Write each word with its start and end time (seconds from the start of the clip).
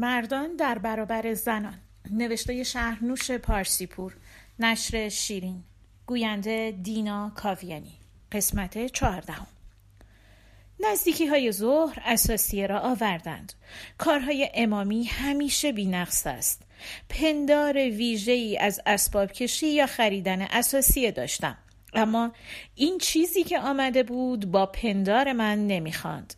مردان 0.00 0.56
در 0.56 0.78
برابر 0.78 1.34
زنان. 1.34 1.78
نوشته 2.10 2.62
شهرنوش 2.62 3.30
پارسیپور 3.30 4.16
نشر 4.58 5.08
شیرین. 5.08 5.62
گوینده 6.06 6.78
دینا 6.82 7.32
کاویانی. 7.36 7.98
قسمت 8.32 8.86
چهاردهم. 8.86 9.46
نزدیکی 10.80 11.26
های 11.26 11.52
ظهر 11.52 12.02
اساسیه 12.04 12.66
را 12.66 12.78
آوردند. 12.78 13.52
کارهای 13.98 14.50
امامی 14.54 15.04
همیشه 15.04 15.72
بینقص 15.72 16.26
است. 16.26 16.62
پندار 17.08 17.74
ویژه 17.74 18.32
ای 18.32 18.58
از 18.58 18.80
اسباب 18.86 19.32
کشی 19.32 19.68
یا 19.68 19.86
خریدن 19.86 20.42
اساسیه 20.42 21.10
داشتم. 21.10 21.56
اما 21.94 22.32
این 22.74 22.98
چیزی 22.98 23.44
که 23.44 23.60
آمده 23.60 24.02
بود 24.02 24.50
با 24.50 24.66
پندار 24.66 25.32
من 25.32 25.66
نمی‌خواند. 25.66 26.34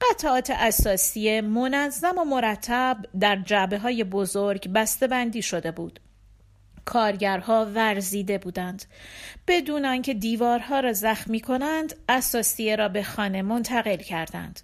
قطعات 0.00 0.50
اساسی 0.50 1.40
منظم 1.40 2.18
و 2.18 2.24
مرتب 2.24 2.96
در 3.20 3.36
جعبه 3.36 3.78
های 3.78 4.04
بزرگ 4.04 4.68
بسته 4.68 5.06
بندی 5.06 5.42
شده 5.42 5.70
بود. 5.70 6.00
کارگرها 6.84 7.64
ورزیده 7.74 8.38
بودند. 8.38 8.84
بدون 9.48 9.84
آنکه 9.84 10.14
دیوارها 10.14 10.80
را 10.80 10.92
زخمی 10.92 11.40
کنند 11.40 11.94
اساسیه 12.08 12.76
را 12.76 12.88
به 12.88 13.02
خانه 13.02 13.42
منتقل 13.42 13.96
کردند. 13.96 14.60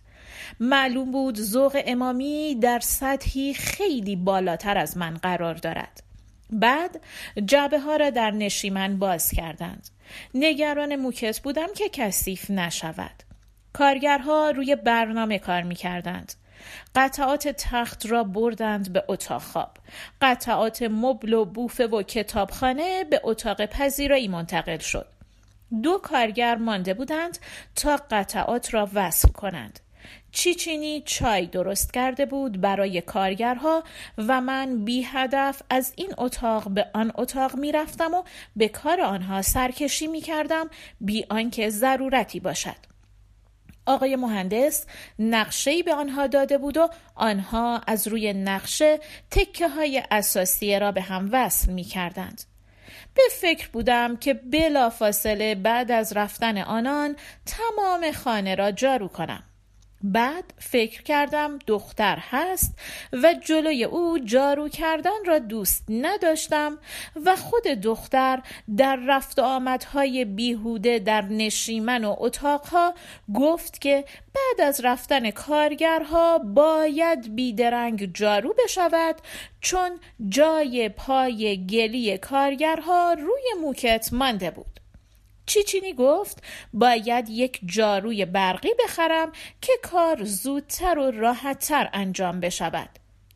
معلوم 0.60 1.10
بود 1.10 1.40
ذوق 1.40 1.82
امامی 1.86 2.54
در 2.54 2.80
سطحی 2.80 3.54
خیلی 3.54 4.16
بالاتر 4.16 4.78
از 4.78 4.96
من 4.96 5.14
قرار 5.14 5.54
دارد. 5.54 6.02
بعد 6.50 7.00
جعبه 7.44 7.80
ها 7.80 7.96
را 7.96 8.10
در 8.10 8.30
نشیمن 8.30 8.98
باز 8.98 9.30
کردند. 9.30 9.88
نگران 10.34 10.96
موکت 10.96 11.40
بودم 11.40 11.68
که 11.76 11.88
کثیف 11.88 12.50
نشود. 12.50 13.27
کارگرها 13.78 14.50
روی 14.50 14.76
برنامه 14.76 15.38
کار 15.38 15.62
می 15.62 15.74
کردند. 15.74 16.34
قطعات 16.94 17.48
تخت 17.48 18.06
را 18.06 18.24
بردند 18.24 18.92
به 18.92 19.04
اتاق 19.08 19.42
خواب. 19.42 19.70
قطعات 20.20 20.82
مبل 20.82 21.32
و 21.32 21.44
بوفه 21.44 21.86
و 21.86 22.02
کتابخانه 22.02 23.04
به 23.04 23.20
اتاق 23.24 23.66
پذیرایی 23.66 24.28
منتقل 24.28 24.78
شد. 24.78 25.06
دو 25.82 25.98
کارگر 25.98 26.56
مانده 26.56 26.94
بودند 26.94 27.38
تا 27.76 28.00
قطعات 28.10 28.74
را 28.74 28.88
وصل 28.94 29.28
کنند. 29.28 29.80
چیچینی 30.32 31.02
چای 31.06 31.46
درست 31.46 31.92
کرده 31.92 32.26
بود 32.26 32.60
برای 32.60 33.00
کارگرها 33.00 33.84
و 34.18 34.40
من 34.40 34.84
بی 34.84 35.02
هدف 35.02 35.62
از 35.70 35.92
این 35.96 36.14
اتاق 36.18 36.70
به 36.70 36.86
آن 36.94 37.12
اتاق 37.14 37.56
می 37.56 37.72
رفتم 37.72 38.14
و 38.14 38.22
به 38.56 38.68
کار 38.68 39.00
آنها 39.00 39.42
سرکشی 39.42 40.06
می 40.06 40.20
کردم 40.20 40.70
بی 41.00 41.26
آنکه 41.30 41.70
ضرورتی 41.70 42.40
باشد. 42.40 42.97
آقای 43.88 44.16
مهندس 44.16 44.86
نقشه 45.18 45.82
به 45.82 45.94
آنها 45.94 46.26
داده 46.26 46.58
بود 46.58 46.76
و 46.76 46.88
آنها 47.14 47.80
از 47.86 48.08
روی 48.08 48.32
نقشه 48.32 49.00
تکه 49.30 49.68
های 49.68 50.02
اساسی 50.10 50.78
را 50.78 50.92
به 50.92 51.00
هم 51.00 51.28
وصل 51.32 51.72
می 51.72 51.84
کردند. 51.84 52.42
به 53.14 53.22
فکر 53.40 53.68
بودم 53.68 54.16
که 54.16 54.34
بلا 54.34 54.90
فاصله 54.90 55.54
بعد 55.54 55.92
از 55.92 56.12
رفتن 56.16 56.58
آنان 56.58 57.16
تمام 57.46 58.12
خانه 58.12 58.54
را 58.54 58.70
جارو 58.70 59.08
کنم. 59.08 59.47
بعد 60.02 60.44
فکر 60.58 61.02
کردم 61.02 61.58
دختر 61.66 62.18
هست 62.20 62.78
و 63.12 63.34
جلوی 63.34 63.84
او 63.84 64.18
جارو 64.18 64.68
کردن 64.68 65.24
را 65.26 65.38
دوست 65.38 65.84
نداشتم 65.88 66.78
و 67.24 67.36
خود 67.36 67.62
دختر 67.62 68.42
در 68.76 68.96
رفت 68.96 69.38
آمدهای 69.38 70.24
بیهوده 70.24 70.98
در 70.98 71.22
نشیمن 71.22 72.04
و 72.04 72.16
اتاقها 72.18 72.94
گفت 73.34 73.80
که 73.80 74.04
بعد 74.34 74.68
از 74.68 74.80
رفتن 74.84 75.30
کارگرها 75.30 76.38
باید 76.38 77.34
بیدرنگ 77.34 78.10
جارو 78.14 78.54
بشود 78.64 79.16
چون 79.60 80.00
جای 80.28 80.88
پای 80.88 81.66
گلی 81.66 82.18
کارگرها 82.18 83.12
روی 83.12 83.62
موکت 83.62 84.08
مانده 84.12 84.50
بود. 84.50 84.87
چیچینی 85.48 85.92
گفت 85.92 86.42
باید 86.72 87.28
یک 87.28 87.60
جاروی 87.66 88.24
برقی 88.24 88.70
بخرم 88.84 89.32
که 89.60 89.72
کار 89.82 90.24
زودتر 90.24 90.98
و 90.98 91.10
راحتتر 91.10 91.90
انجام 91.92 92.40
بشود. 92.40 92.88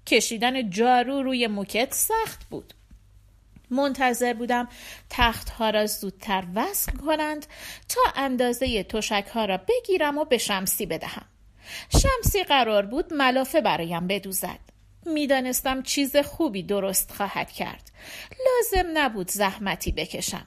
کشیدن 0.07 0.71
جارو 0.71 1.23
روی 1.23 1.47
موکت 1.47 1.95
سخت 1.95 2.45
بود. 2.51 2.75
منتظر 3.71 4.35
بودم 4.35 4.69
تختها 5.11 5.71
را 5.71 5.87
زودتر 5.87 6.45
وصل 6.55 6.93
کنند 6.93 7.47
تا 7.89 8.01
اندازه 8.17 8.83
تشک 8.83 9.27
ها 9.35 9.45
را 9.45 9.57
بگیرم 9.57 10.19
و 10.19 10.25
به 10.25 10.39
شمسی 10.39 10.87
بدهم. 10.87 11.25
شمسی 11.89 12.45
قرار 12.45 12.87
بود 12.87 13.15
ملافه 13.15 13.61
برایم 13.61 14.07
بدوزد. 14.07 14.59
می‌دانستم 15.07 15.83
چیز 15.83 16.17
خوبی 16.17 16.63
درست 16.63 17.13
خواهد 17.13 17.53
کرد. 17.53 17.91
لازم 18.47 18.91
نبود 18.95 19.31
زحمتی 19.31 19.93
بکشم. 19.93 20.47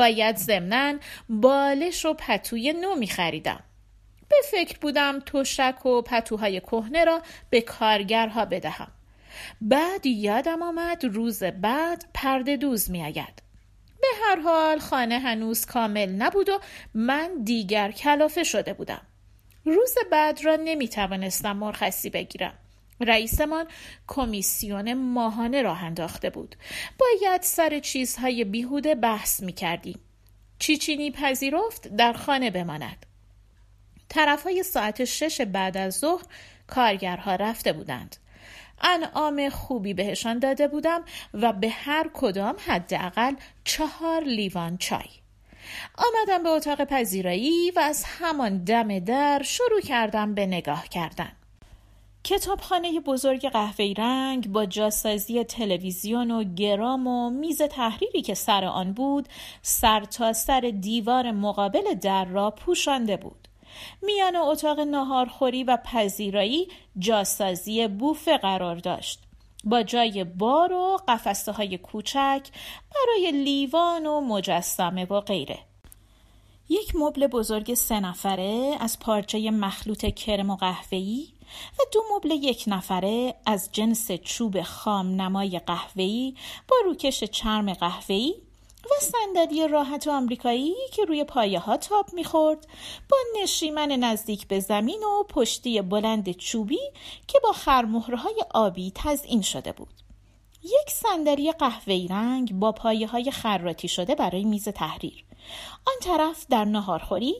باید 0.00 0.36
ضمنا 0.36 0.98
بالش 1.28 2.04
و 2.04 2.14
پتوی 2.14 2.72
نو 2.72 2.94
می 2.94 3.06
خریدم. 3.06 3.62
به 4.28 4.36
فکر 4.50 4.78
بودم 4.78 5.20
تشک 5.20 5.86
و 5.86 6.02
پتوهای 6.02 6.60
کهنه 6.60 7.04
را 7.04 7.22
به 7.50 7.60
کارگرها 7.60 8.44
بدهم. 8.44 8.90
بعد 9.60 10.06
یادم 10.06 10.62
آمد 10.62 11.04
روز 11.04 11.42
بعد 11.42 12.04
پرده 12.14 12.56
دوز 12.56 12.90
می 12.90 13.02
آید. 13.02 13.42
به 14.00 14.08
هر 14.24 14.40
حال 14.40 14.78
خانه 14.78 15.18
هنوز 15.18 15.66
کامل 15.66 16.10
نبود 16.10 16.48
و 16.48 16.60
من 16.94 17.30
دیگر 17.44 17.90
کلافه 17.90 18.44
شده 18.44 18.72
بودم. 18.72 19.02
روز 19.64 19.94
بعد 20.10 20.44
را 20.44 20.56
نمی 20.56 20.88
توانستم 20.88 21.56
مرخصی 21.56 22.10
بگیرم. 22.10 22.58
رئیسمان 23.00 23.66
کمیسیون 24.06 24.94
ماهانه 24.94 25.62
راه 25.62 25.84
انداخته 25.84 26.30
بود. 26.30 26.56
باید 26.98 27.42
سر 27.42 27.78
چیزهای 27.78 28.44
بیهوده 28.44 28.94
بحث 28.94 29.42
می 29.42 29.52
کردیم 29.52 30.00
چیچینی 30.58 31.10
پذیرفت 31.10 31.88
در 31.88 32.12
خانه 32.12 32.50
بماند. 32.50 33.06
طرفهای 34.08 34.62
ساعت 34.62 35.04
شش 35.04 35.40
بعد 35.40 35.76
از 35.76 35.94
ظهر 35.94 36.24
کارگرها 36.66 37.34
رفته 37.34 37.72
بودند. 37.72 38.16
انعام 38.80 39.48
خوبی 39.48 39.94
بهشان 39.94 40.38
داده 40.38 40.68
بودم 40.68 41.04
و 41.34 41.52
به 41.52 41.68
هر 41.68 42.10
کدام 42.14 42.56
حداقل 42.66 43.34
چهار 43.64 44.24
لیوان 44.24 44.78
چای. 44.78 45.08
آمدم 45.98 46.42
به 46.42 46.48
اتاق 46.48 46.84
پذیرایی 46.84 47.70
و 47.70 47.78
از 47.78 48.04
همان 48.04 48.64
دم 48.64 48.98
در 48.98 49.42
شروع 49.44 49.80
کردم 49.80 50.34
به 50.34 50.46
نگاه 50.46 50.88
کردن. 50.88 51.32
کتابخانه 52.24 53.00
بزرگ 53.00 53.48
قهوه‌ای 53.48 53.94
رنگ 53.94 54.52
با 54.52 54.66
جاسازی 54.66 55.44
تلویزیون 55.44 56.30
و 56.30 56.44
گرام 56.54 57.06
و 57.06 57.30
میز 57.30 57.62
تحریری 57.62 58.22
که 58.22 58.34
سر 58.34 58.64
آن 58.64 58.92
بود 58.92 59.28
سر 59.62 60.04
تا 60.04 60.32
سر 60.32 60.60
دیوار 60.80 61.30
مقابل 61.30 61.94
در 61.94 62.24
را 62.24 62.50
پوشانده 62.50 63.16
بود. 63.16 63.48
میان 64.02 64.36
اتاق 64.36 64.80
ناهارخوری 64.80 65.64
و 65.64 65.78
پذیرایی 65.84 66.68
جاسازی 66.98 67.88
بوفه 67.88 68.38
قرار 68.38 68.76
داشت. 68.76 69.20
با 69.64 69.82
جای 69.82 70.24
بار 70.24 70.72
و 70.72 70.98
قفسه 71.08 71.52
های 71.52 71.78
کوچک 71.78 72.42
برای 72.94 73.30
لیوان 73.32 74.06
و 74.06 74.20
مجسمه 74.20 75.04
و 75.04 75.20
غیره. 75.20 75.58
یک 76.72 76.96
مبل 76.96 77.26
بزرگ 77.26 77.74
سه 77.74 78.00
نفره 78.00 78.76
از 78.80 78.98
پارچه 78.98 79.50
مخلوط 79.50 80.06
کرم 80.06 80.50
و 80.50 80.56
قهوه‌ای 80.56 81.28
و 81.78 81.82
دو 81.92 82.02
مبل 82.16 82.30
یک 82.30 82.64
نفره 82.66 83.34
از 83.46 83.68
جنس 83.72 84.12
چوب 84.12 84.62
خام 84.62 85.20
نمای 85.20 85.58
قهوه‌ای 85.58 86.34
با 86.68 86.76
روکش 86.84 87.24
چرم 87.24 87.72
قهوه‌ای 87.72 88.34
و 88.84 89.04
صندلی 89.04 89.68
راحت 89.68 90.06
و 90.06 90.10
آمریکایی 90.10 90.74
که 90.92 91.04
روی 91.04 91.24
پایه 91.24 91.58
ها 91.58 91.76
تاب 91.76 92.06
می‌خورد 92.12 92.66
با 93.10 93.16
نشیمن 93.42 93.92
نزدیک 93.92 94.48
به 94.48 94.60
زمین 94.60 95.02
و 95.02 95.24
پشتی 95.28 95.82
بلند 95.82 96.30
چوبی 96.32 96.80
که 97.28 97.40
با 97.42 97.52
خرمهرهای 97.52 98.44
آبی 98.54 98.92
تزئین 98.94 99.42
شده 99.42 99.72
بود. 99.72 99.94
یک 100.62 100.90
صندلی 100.90 101.52
قهوه‌ای 101.52 102.08
رنگ 102.08 102.52
با 102.52 102.72
پایه 102.72 103.06
های 103.06 103.30
خراتی 103.30 103.88
شده 103.88 104.14
برای 104.14 104.44
میز 104.44 104.68
تحریر 104.68 105.24
آن 105.86 105.94
طرف 106.02 106.46
در 106.50 106.64
نهارخوری 106.64 107.34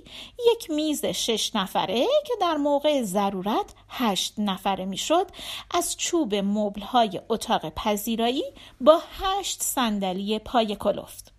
یک 0.52 0.70
میز 0.70 1.04
شش 1.04 1.54
نفره 1.54 2.06
که 2.26 2.34
در 2.40 2.56
موقع 2.56 3.02
ضرورت 3.02 3.74
هشت 3.88 4.34
نفره 4.38 4.84
می‌شد 4.84 5.26
از 5.70 5.96
چوب 5.96 6.34
مبلهای 6.34 7.20
اتاق 7.28 7.68
پذیرایی 7.68 8.44
با 8.80 9.02
هشت 9.20 9.62
صندلی 9.62 10.38
پای 10.38 10.76
کلفت. 10.76 11.32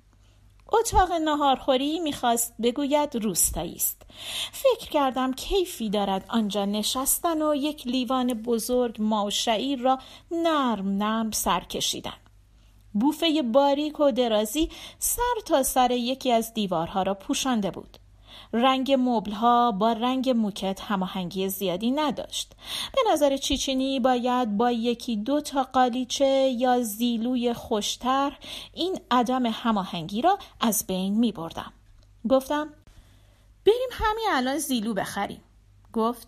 اتاق 0.74 1.12
نهارخوری 1.12 2.00
می‌خواست 2.00 2.54
بگوید 2.64 3.16
روستایی 3.16 3.76
است. 3.76 4.02
فکر 4.52 4.90
کردم 4.90 5.34
کیفی 5.34 5.90
دارد 5.90 6.26
آنجا 6.30 6.66
نشستن 6.66 7.42
و 7.42 7.56
یک 7.56 7.88
لیوان 7.88 8.34
بزرگ 8.34 8.96
ما 9.00 9.26
و 9.26 9.30
شعیر 9.30 9.80
را 9.80 10.00
نرم 10.32 10.88
نرم 10.98 11.32
سر 11.32 11.60
کشیدن. 11.60 12.14
بوفه 12.94 13.42
باریک 13.42 14.00
و 14.00 14.12
درازی 14.12 14.70
سر 15.00 15.42
تا 15.46 15.64
سر 15.64 15.92
یکی 15.92 16.32
از 16.32 16.54
دیوارها 16.54 17.04
را 17.04 17.14
پوشانده 17.14 17.72
بود 17.72 17.98
رنگ 18.54 18.96
مبلها 19.00 19.72
با 19.72 19.94
رنگ 19.94 20.30
موکت 20.30 20.82
هماهنگی 20.82 21.50
زیادی 21.50 21.92
نداشت. 21.92 22.52
به 22.94 23.12
نظر 23.12 23.38
چیچینی 23.38 24.00
باید 24.00 24.58
با 24.58 24.72
یکی 24.72 25.16
دو 25.16 25.42
تا 25.42 25.64
قالیچه 25.64 26.56
یا 26.58 26.82
زیلوی 26.82 27.54
خوشتر 27.54 28.38
این 28.74 29.00
عدم 29.12 29.46
هماهنگی 29.46 30.22
را 30.22 30.38
از 30.60 30.88
بین 30.88 31.20
می 31.20 31.32
بردم. 31.32 31.74
گفتم 32.30 32.70
بریم 33.66 33.90
همین 33.92 34.28
الان 34.32 34.58
زیلو 34.58 34.94
بخریم. 34.94 35.42
گفت 35.94 36.28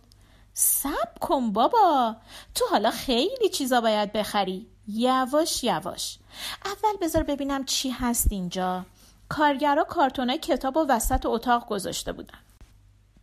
سب 0.53 1.19
کن 1.19 1.53
بابا 1.53 2.15
تو 2.55 2.65
حالا 2.71 2.91
خیلی 2.91 3.49
چیزا 3.49 3.81
باید 3.81 4.13
بخری 4.13 4.67
یواش 4.87 5.63
یواش. 5.63 6.17
اول 6.65 6.97
بذار 7.01 7.23
ببینم 7.23 7.65
چی 7.65 7.89
هست 7.89 8.27
اینجا. 8.31 8.85
کارگرا 9.29 9.83
کارتونای 9.83 10.37
کتاب 10.37 10.77
و 10.77 10.85
وسط 10.89 11.25
اتاق 11.25 11.67
گذاشته 11.67 12.11
بودن. 12.11 12.39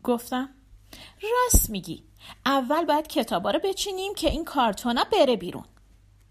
گفتم 0.03 0.49
راست 1.23 1.71
میگی. 1.71 2.03
اول 2.47 2.85
باید 2.85 3.07
کتابا 3.07 3.51
رو 3.51 3.61
بچینیم 3.65 4.15
که 4.15 4.31
این 4.31 4.45
کارتونا 4.45 5.05
بره 5.13 5.37
بیرون. 5.37 5.65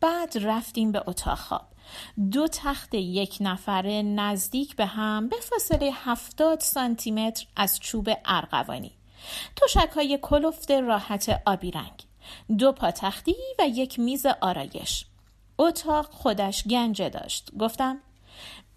بعد 0.02 0.38
رفتیم 0.42 0.92
به 0.92 1.04
اتاق 1.08 1.38
خواب. 1.38 1.68
دو 2.32 2.48
تخت 2.48 2.94
یک 2.94 3.38
نفره 3.42 4.02
نزدیک 4.02 4.76
به 4.76 4.86
هم 4.86 5.30
به 5.30 5.36
فاصله 5.36 5.92
هفتاد 5.94 6.60
سانتی 6.60 7.12
متر 7.12 7.48
از 7.56 7.80
چوب 7.80 8.10
ارغوانی. 8.26 8.92
تشک 9.56 9.90
های 9.90 10.20
کلفت 10.22 10.72
راحت 10.72 11.42
آبی 11.46 11.72
رنگ. 11.72 12.04
دو 12.58 12.72
پاتختی 12.72 13.36
و 13.60 13.68
یک 13.68 14.00
میز 14.00 14.26
آرایش. 14.42 15.06
اتاق 15.60 16.10
خودش 16.12 16.64
گنجه 16.64 17.10
داشت. 17.10 17.52
گفتم 17.60 18.00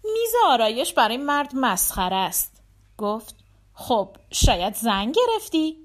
میز 0.03 0.33
آرایش 0.45 0.93
برای 0.93 1.17
مرد 1.17 1.55
مسخره 1.55 2.15
است. 2.15 2.61
گفت 2.97 3.35
خب 3.73 4.17
شاید 4.31 4.75
زنگ 4.75 5.15
گرفتی؟ 5.15 5.77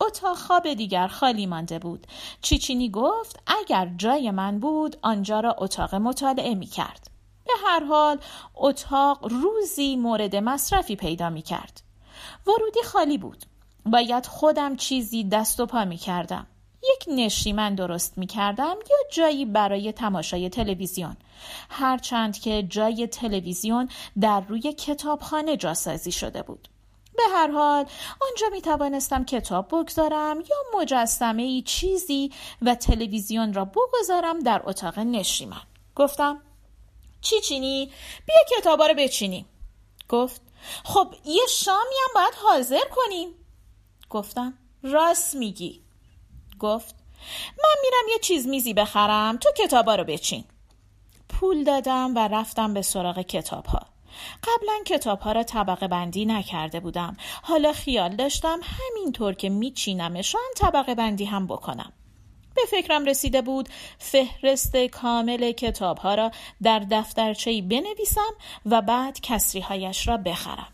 اتاق 0.00 0.36
خواب 0.36 0.74
دیگر 0.74 1.08
خالی 1.08 1.46
مانده 1.46 1.78
بود. 1.78 2.06
چیچینی 2.42 2.90
گفت 2.90 3.40
اگر 3.46 3.92
جای 3.96 4.30
من 4.30 4.58
بود 4.58 4.96
آنجا 5.02 5.40
را 5.40 5.54
اتاق 5.58 5.94
مطالعه 5.94 6.54
می 6.54 6.66
کرد 6.66 7.10
به 7.44 7.52
هر 7.66 7.84
حال 7.84 8.18
اتاق 8.54 9.32
روزی 9.32 9.96
مورد 9.96 10.36
مصرفی 10.36 10.96
پیدا 10.96 11.30
می 11.30 11.42
کرد 11.42 11.82
ورودی 12.46 12.82
خالی 12.84 13.18
بود. 13.18 13.44
باید 13.86 14.26
خودم 14.26 14.76
چیزی 14.76 15.24
دست 15.24 15.60
و 15.60 15.66
پا 15.66 15.84
می 15.84 15.96
کردم 15.96 16.46
یک 16.82 17.04
نشیمن 17.08 17.74
درست 17.74 18.18
می 18.18 18.26
کردم 18.26 18.74
یا 18.90 18.96
جایی 19.12 19.44
برای 19.44 19.92
تماشای 19.92 20.48
تلویزیون؟ 20.48 21.16
هرچند 21.70 22.38
که 22.38 22.62
جای 22.62 23.06
تلویزیون 23.06 23.88
در 24.20 24.40
روی 24.40 24.72
کتابخانه 24.72 25.56
جاسازی 25.56 26.12
شده 26.12 26.42
بود. 26.42 26.68
به 27.16 27.22
هر 27.32 27.50
حال 27.50 27.84
آنجا 28.30 28.48
می 28.52 28.62
توانستم 28.62 29.24
کتاب 29.24 29.68
بگذارم 29.68 30.40
یا 30.40 30.80
مجسمه 30.80 31.42
ای 31.42 31.62
چیزی 31.62 32.32
و 32.62 32.74
تلویزیون 32.74 33.52
را 33.52 33.64
بگذارم 33.64 34.38
در 34.38 34.62
اتاق 34.64 34.98
نشیمن 34.98 35.62
گفتم 35.94 36.42
چی 37.20 37.40
چینی؟ 37.40 37.90
بیا 38.26 38.58
کتابا 38.58 38.86
رو 38.86 38.94
بچینیم. 38.94 39.46
گفت 40.08 40.40
خب 40.84 41.14
یه 41.24 41.46
شامی 41.50 41.94
هم 42.04 42.14
باید 42.14 42.34
حاضر 42.34 42.88
کنیم. 42.90 43.28
گفتم 44.10 44.58
راست 44.82 45.34
میگی. 45.34 45.85
گفت 46.58 46.94
من 47.58 47.74
میرم 47.82 48.12
یه 48.12 48.18
چیز 48.18 48.46
میزی 48.46 48.74
بخرم 48.74 49.36
تو 49.36 49.48
کتابا 49.58 49.94
رو 49.94 50.04
بچین. 50.04 50.44
پول 51.28 51.64
دادم 51.64 52.14
و 52.16 52.28
رفتم 52.28 52.74
به 52.74 52.82
سراغ 52.82 53.20
کتاب 53.20 53.66
ها 53.66 53.80
قبلا 54.42 54.82
کتاب 54.86 55.20
ها 55.20 55.32
را 55.32 55.42
طبقه 55.42 55.88
بندی 55.88 56.26
نکرده 56.26 56.80
بودم. 56.80 57.16
حالا 57.42 57.72
خیال 57.72 58.16
داشتم 58.16 58.60
همینطور 58.62 59.34
که 59.34 59.48
میچینمشان 59.48 60.40
طبقه 60.56 60.94
بندی 60.94 61.24
هم 61.24 61.46
بکنم. 61.46 61.92
به 62.54 62.62
فکرم 62.70 63.04
رسیده 63.04 63.42
بود 63.42 63.68
فهرست 63.98 64.76
کامل 64.76 65.52
کتاب 65.52 65.98
ها 65.98 66.14
را 66.14 66.30
در 66.62 66.78
دفترچهی 66.90 67.62
بنویسم 67.62 68.32
و 68.66 68.82
بعد 68.82 69.20
کسری 69.20 69.60
هایش 69.60 70.08
را 70.08 70.16
بخرم. 70.16 70.72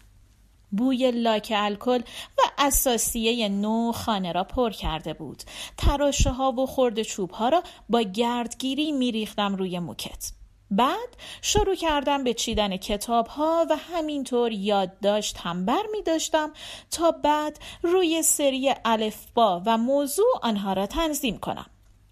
بوی 0.72 1.10
لاک 1.10 1.52
الکل 1.56 1.98
و 2.38 2.42
اساسیه 2.58 3.48
نو 3.48 3.92
خانه 3.92 4.32
را 4.32 4.44
پر 4.44 4.70
کرده 4.70 5.14
بود. 5.14 5.42
تراشه 5.76 6.30
ها 6.30 6.52
و 6.52 6.66
خورد 6.66 7.02
چوب 7.02 7.30
ها 7.30 7.48
را 7.48 7.62
با 7.88 8.00
گردگیری 8.02 8.92
میریختم 8.92 9.56
روی 9.56 9.78
موکت. 9.78 10.32
بعد 10.70 11.16
شروع 11.42 11.74
کردم 11.74 12.24
به 12.24 12.34
چیدن 12.34 12.76
کتاب 12.76 13.26
ها 13.26 13.66
و 13.70 13.76
همینطور 13.76 14.52
یادداشت 14.52 15.38
هم 15.38 15.64
بر 15.64 15.82
می 15.92 16.02
داشتم 16.02 16.52
تا 16.90 17.10
بعد 17.10 17.58
روی 17.82 18.22
سری 18.22 18.74
الفبا 18.84 19.62
و 19.66 19.78
موضوع 19.78 20.38
آنها 20.42 20.72
را 20.72 20.86
تنظیم 20.86 21.38
کنم. 21.38 21.66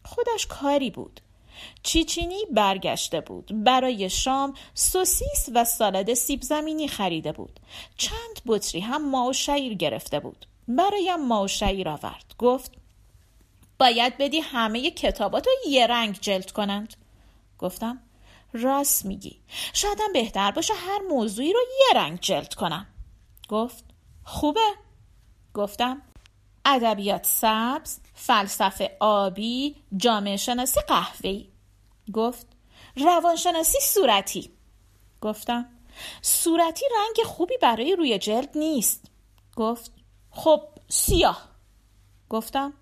خودش 0.05 0.47
کاری 0.47 0.91
بود. 0.91 1.21
چیچینی 1.83 2.45
برگشته 2.51 3.21
بود. 3.21 3.65
برای 3.65 4.11
شام 4.11 4.55
سوسیس 4.75 5.49
و 5.55 5.65
سالاد 5.65 6.15
سیب 6.15 6.43
زمینی 6.43 6.89
خریده 6.89 7.33
بود. 7.33 7.61
چند 7.97 8.41
بطری 8.47 8.81
هم 8.81 9.11
ما 9.11 9.27
و 9.27 9.33
شعیر 9.33 9.75
گرفته 9.75 10.21
بود. 10.21 10.47
برایم 10.69 11.27
ما 11.27 11.43
و 11.43 11.49
شعیر 11.49 11.89
آورد. 11.89 12.35
گفت 12.39 12.73
باید 13.79 14.19
بدی 14.19 14.41
همه 14.41 14.91
کتابات 14.91 15.47
رو 15.47 15.53
یه 15.71 15.87
رنگ 15.87 16.19
جلد 16.21 16.51
کنند. 16.51 16.95
گفتم 17.59 18.01
راست 18.53 19.07
میگی. 19.07 19.41
شایدم 19.73 20.13
بهتر 20.13 20.51
باشه 20.51 20.75
هر 20.75 20.99
موضوعی 21.09 21.53
رو 21.53 21.61
یه 21.81 22.01
رنگ 22.01 22.21
جلد 22.21 22.55
کنم. 22.55 22.87
گفت 23.49 23.85
خوبه. 24.25 24.75
گفتم 25.55 26.03
ادبیات 26.65 27.27
سبز 27.27 27.99
فلسفه 28.15 28.97
آبی 29.01 29.77
جامعه 29.97 30.37
شناسی 30.37 30.81
قهوه‌ای. 30.81 31.50
گفت 32.13 32.47
روانشناسی 32.97 33.79
صورتی. 33.81 34.51
گفتم 35.21 35.67
صورتی 36.23 36.85
رنگ 36.97 37.27
خوبی 37.27 37.55
برای 37.63 37.97
روی 37.97 38.19
جلد 38.19 38.59
نیست. 38.59 39.11
گفت 39.57 39.93
خب 40.31 40.63
سیاه. 40.89 41.49
گفتم 42.29 42.73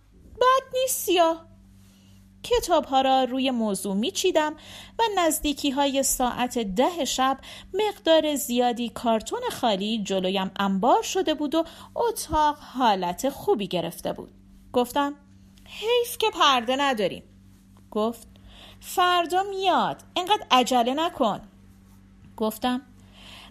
بد 0.40 0.76
نیست 0.80 1.04
سیاه. 1.04 1.48
کتاب 2.42 2.84
ها 2.84 3.00
را 3.00 3.24
روی 3.24 3.50
موضوع 3.50 3.94
می 3.94 4.10
چیدم 4.10 4.56
و 4.98 5.02
نزدیکی 5.16 5.70
های 5.70 6.02
ساعت 6.02 6.58
ده 6.58 7.04
شب 7.04 7.38
مقدار 7.74 8.34
زیادی 8.34 8.88
کارتون 8.88 9.40
خالی 9.50 10.02
جلویم 10.02 10.50
انبار 10.56 11.02
شده 11.02 11.34
بود 11.34 11.54
و 11.54 11.64
اتاق 11.96 12.58
حالت 12.58 13.28
خوبی 13.28 13.68
گرفته 13.68 14.12
بود. 14.12 14.32
گفتم 14.72 15.14
حیف 15.64 16.18
که 16.18 16.26
پرده 16.30 16.76
نداریم. 16.76 17.22
گفت 17.90 18.28
فردا 18.80 19.42
میاد. 19.42 20.02
انقدر 20.16 20.46
عجله 20.50 20.94
نکن. 20.94 21.40
گفتم 22.36 22.82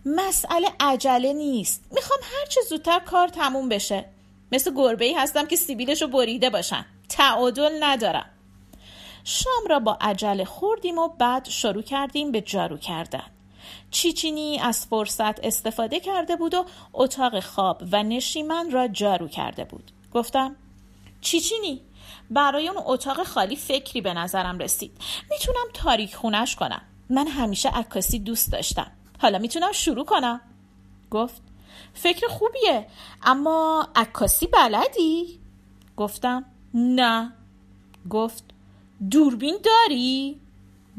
مسئله 0.05 0.67
عجله 0.79 1.33
نیست. 1.33 1.83
می‌خوام 1.91 2.19
هرچه 2.23 2.61
زودتر 2.69 2.99
کار 2.99 3.27
تموم 3.27 3.69
بشه. 3.69 4.05
مثل 4.51 4.73
گربه 4.75 5.05
ای 5.05 5.13
هستم 5.13 5.45
که 5.45 5.55
سیبیلشو 5.55 6.07
بریده 6.07 6.49
باشن. 6.49 6.85
تعادل 7.09 7.83
ندارم. 7.83 8.29
شام 9.23 9.67
را 9.69 9.79
با 9.79 9.97
عجله 10.01 10.45
خوردیم 10.45 10.97
و 10.97 11.07
بعد 11.07 11.49
شروع 11.49 11.81
کردیم 11.81 12.31
به 12.31 12.41
جارو 12.41 12.77
کردن. 12.77 13.23
چیچینی 13.91 14.59
از 14.59 14.85
فرصت 14.85 15.45
استفاده 15.45 15.99
کرده 15.99 16.35
بود 16.35 16.53
و 16.53 16.65
اتاق 16.93 17.39
خواب 17.39 17.83
و 17.91 18.03
نشیمن 18.03 18.71
را 18.71 18.87
جارو 18.87 19.27
کرده 19.27 19.63
بود. 19.63 19.91
گفتم 20.13 20.55
چیچینی 21.21 21.81
برای 22.31 22.67
اون 22.67 22.83
اتاق 22.85 23.23
خالی 23.23 23.55
فکری 23.55 24.01
به 24.01 24.13
نظرم 24.13 24.57
رسید. 24.57 24.97
می‌تونم 25.31 25.65
تاریک 25.73 26.15
خونش 26.15 26.55
کنم. 26.55 26.81
من 27.09 27.27
همیشه 27.27 27.69
عکاسی 27.69 28.19
دوست 28.19 28.51
داشتم. 28.51 28.91
حالا 29.19 29.37
می‌تونم 29.37 29.71
شروع 29.71 30.05
کنم. 30.05 30.41
گفت 31.11 31.41
فکر 31.93 32.27
خوبیه 32.27 32.87
اما 33.23 33.87
عکاسی 33.95 34.47
بلدی؟ 34.47 35.39
گفتم 35.97 36.45
نه. 36.73 37.33
گفت 38.09 38.43
دوربین 39.11 39.57
داری؟ 39.63 40.41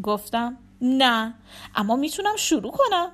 گفتم 0.02 0.56
نه. 0.82 1.35
اما 1.75 1.97
می‌تونم 1.97 2.37
شروع 2.37 2.73
کنم. 2.73 3.11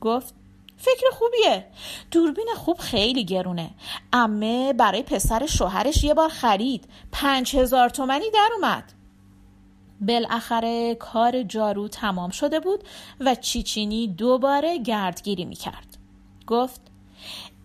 گفت 0.00 0.34
فکر 0.76 1.10
خوبیه. 1.12 1.66
دوربین 2.10 2.48
خوب 2.56 2.78
خیلی 2.78 3.24
گرونه. 3.24 3.70
امه 4.12 4.72
برای 4.72 5.02
پسر 5.02 5.46
شوهرش 5.46 6.04
یه 6.04 6.14
بار 6.14 6.28
خرید. 6.28 6.88
پنج 7.12 7.56
هزار 7.56 7.88
تومنی 7.88 8.30
در 8.30 8.48
اومد. 8.56 8.92
بالاخره 10.00 10.94
کار 10.94 11.42
جارو 11.42 11.88
تمام 11.88 12.30
شده 12.30 12.60
بود 12.60 12.84
و 13.20 13.34
چیچینی 13.34 14.08
دوباره 14.08 14.78
گردگیری 14.78 15.44
می‌کرد. 15.44 15.98
گفت 16.46 16.80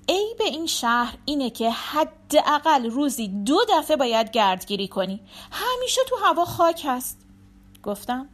ای 0.08 0.36
به 0.38 0.44
این 0.44 0.66
شهر 0.66 1.18
اینه 1.26 1.50
که 1.50 1.72
حداقل 1.72 2.90
روزی 2.90 3.28
دو 3.28 3.58
دفعه 3.70 3.98
باید 3.98 4.32
گردگیری 4.32 4.88
کنی. 4.88 5.22
همیشه 5.52 6.02
تو 6.10 6.16
هوا 6.26 6.46
خاک 6.46 6.82
هست. 6.86 7.22
گفتم 7.84 8.30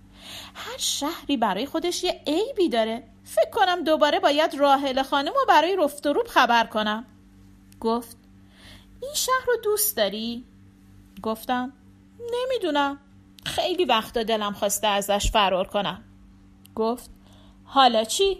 هر 0.55 0.77
شهری 0.77 1.37
برای 1.37 1.65
خودش 1.65 2.03
یه 2.03 2.21
عیبی 2.27 2.69
داره 2.69 3.03
فکر 3.23 3.49
کنم 3.49 3.83
دوباره 3.83 4.19
باید 4.19 4.55
راهل 4.55 5.03
خانم 5.03 5.33
رو 5.33 5.45
برای 5.47 5.75
رفت 5.75 6.07
و 6.07 6.13
روب 6.13 6.27
خبر 6.27 6.65
کنم 6.65 7.05
گفت 7.79 8.17
این 9.01 9.13
شهر 9.13 9.45
رو 9.47 9.53
دوست 9.63 9.97
داری؟ 9.97 10.45
گفتم 11.23 11.73
نمی‌دونم 12.19 12.99
خیلی 13.45 13.85
وقتا 13.85 14.23
دلم 14.23 14.53
خواسته 14.53 14.87
ازش 14.87 15.31
فرار 15.31 15.67
کنم 15.67 16.03
گفت 16.75 17.09
حالا 17.63 18.03
چی؟ 18.03 18.37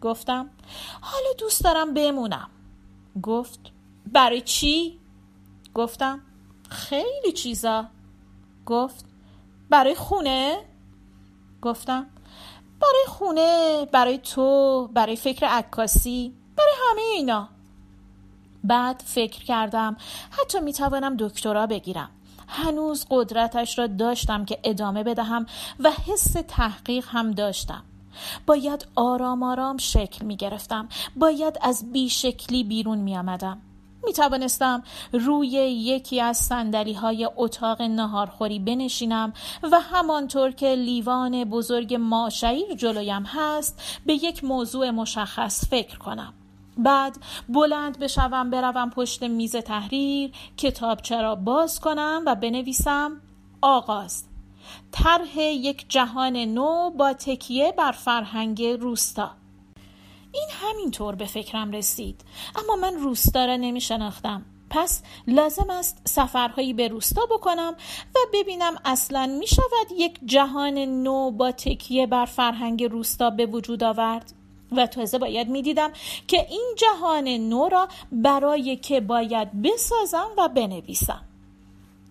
گفتم 0.00 0.50
حالا 1.00 1.32
دوست 1.38 1.64
دارم 1.64 1.94
بمونم 1.94 2.50
گفت 3.22 3.60
برای 4.06 4.40
چی؟ 4.40 4.98
گفتم 5.74 6.20
خیلی 6.68 7.32
چیزا 7.32 7.88
گفت 8.66 9.04
برای 9.70 9.94
خونه؟ 9.94 10.64
گفتم 11.62 12.06
برای 12.80 13.04
خونه 13.06 13.86
برای 13.92 14.18
تو 14.18 14.88
برای 14.94 15.16
فکر 15.16 15.46
عکاسی 15.46 16.34
برای 16.56 16.72
همه 16.90 17.02
اینا. 17.02 17.48
بعد 18.64 19.02
فکر 19.06 19.44
کردم 19.44 19.96
حتی 20.30 20.60
می‌توانم 20.60 21.16
دکترا 21.18 21.66
بگیرم. 21.66 22.10
هنوز 22.48 23.06
قدرتش 23.10 23.78
را 23.78 23.86
داشتم 23.86 24.44
که 24.44 24.58
ادامه 24.64 25.02
بدهم 25.02 25.46
و 25.80 25.90
حس 25.90 26.32
تحقیق 26.48 27.06
هم 27.08 27.30
داشتم. 27.30 27.84
باید 28.46 28.86
آرام 28.94 29.42
آرام 29.42 29.76
شکل 29.76 30.24
می 30.24 30.36
گرفتم 30.36 30.88
باید 31.16 31.58
از 31.62 31.92
بیشکلی 31.92 32.64
بیرون 32.64 32.98
می 32.98 33.16
آمدم 33.16 33.60
می 34.08 34.14
توانستم 34.14 34.82
روی 35.12 35.48
یکی 35.48 36.20
از 36.20 36.36
سندلی 36.36 36.92
های 36.92 37.28
اتاق 37.36 37.82
نهارخوری 37.82 38.58
بنشینم 38.58 39.32
و 39.72 39.80
همانطور 39.80 40.50
که 40.50 40.74
لیوان 40.74 41.44
بزرگ 41.44 41.94
ماشعیر 41.94 42.74
جلویم 42.74 43.22
هست 43.26 44.00
به 44.06 44.14
یک 44.14 44.44
موضوع 44.44 44.90
مشخص 44.90 45.68
فکر 45.70 45.98
کنم. 45.98 46.34
بعد 46.78 47.16
بلند 47.48 47.98
بشوم 47.98 48.50
بروم 48.50 48.90
پشت 48.90 49.22
میز 49.22 49.56
تحریر 49.56 50.32
کتابچه 50.56 51.22
را 51.22 51.34
باز 51.34 51.80
کنم 51.80 52.22
و 52.26 52.34
بنویسم 52.34 53.20
آغاز. 53.60 54.24
طرح 54.92 55.38
یک 55.38 55.84
جهان 55.88 56.36
نو 56.36 56.90
با 56.90 57.12
تکیه 57.12 57.72
بر 57.72 57.92
فرهنگ 57.92 58.62
روستا. 58.62 59.30
این 60.38 60.48
همینطور 60.50 61.14
به 61.14 61.26
فکرم 61.26 61.70
رسید. 61.70 62.20
اما 62.56 62.76
من 62.76 62.94
روستا 62.94 63.44
را 63.44 63.56
نمی 63.56 63.80
شناختم 63.80 64.44
پس 64.70 65.02
لازم 65.26 65.70
است 65.70 66.02
سفرهایی 66.04 66.72
به 66.72 66.88
روستا 66.88 67.26
بکنم 67.26 67.74
و 68.14 68.18
ببینم 68.34 68.76
اصلا 68.84 69.26
می 69.38 69.46
شود 69.46 69.92
یک 69.96 70.18
جهان 70.24 70.78
نو 70.78 71.30
با 71.30 71.52
تکیه 71.52 72.06
بر 72.06 72.24
فرهنگ 72.24 72.84
روستا 72.84 73.30
به 73.30 73.46
وجود 73.46 73.84
آورد. 73.84 74.32
و 74.72 74.86
تازه 74.86 75.18
باید 75.18 75.48
می‌دیدم 75.48 75.90
که 76.26 76.46
این 76.50 76.74
جهان 76.76 77.28
نو 77.28 77.68
را 77.68 77.88
برای 78.12 78.76
که 78.76 79.00
باید 79.00 79.62
بسازم 79.62 80.28
و 80.38 80.48
بنویسم. 80.48 81.20